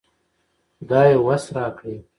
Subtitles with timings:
[0.77, 1.95] خدايه وس راکړې